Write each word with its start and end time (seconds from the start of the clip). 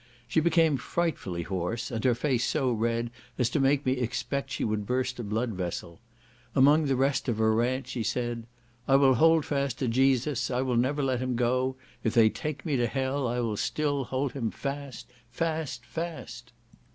She 0.27 0.39
became 0.39 0.77
frightfully 0.77 1.43
hoarse, 1.43 1.91
and 1.91 2.03
her 2.05 2.15
face 2.15 2.43
so 2.43 2.71
red 2.71 3.11
as 3.37 3.51
to 3.51 3.59
make 3.59 3.85
me 3.85 3.91
expect 3.99 4.49
she 4.49 4.63
would 4.63 4.87
burst 4.87 5.19
a 5.19 5.23
blood 5.23 5.51
vessel. 5.51 5.99
Among 6.55 6.85
the 6.87 6.95
rest 6.95 7.29
of 7.29 7.37
her 7.37 7.53
rant, 7.53 7.85
she 7.85 8.01
said, 8.01 8.47
"I 8.87 8.95
will 8.95 9.13
hold 9.13 9.45
fast 9.45 9.77
to 9.77 9.87
Jesus, 9.87 10.49
I 10.49 10.63
never 10.63 11.03
will 11.03 11.07
let 11.09 11.19
him 11.19 11.35
go; 11.35 11.75
if 12.03 12.15
they 12.15 12.31
take 12.31 12.65
me 12.65 12.77
to 12.77 12.87
hell, 12.87 13.27
I 13.27 13.41
will 13.41 13.57
still 13.57 14.05
hold 14.05 14.31
him 14.31 14.49
fast, 14.49 15.13
fast, 15.29 15.85
fast!" 15.85 16.51